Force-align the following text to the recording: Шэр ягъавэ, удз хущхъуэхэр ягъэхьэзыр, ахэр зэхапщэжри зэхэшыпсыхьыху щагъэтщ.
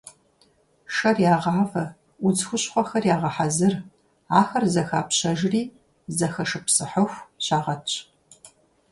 Шэр 0.95 1.17
ягъавэ, 1.33 1.85
удз 2.25 2.39
хущхъуэхэр 2.47 3.03
ягъэхьэзыр, 3.15 3.73
ахэр 4.39 4.63
зэхапщэжри 4.73 5.61
зэхэшыпсыхьыху 6.17 7.25
щагъэтщ. 7.45 7.93